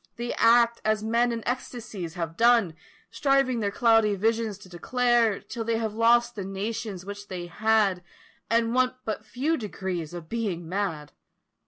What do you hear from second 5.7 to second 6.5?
have lost the